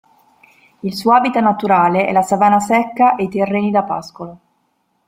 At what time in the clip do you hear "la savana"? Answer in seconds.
2.11-2.59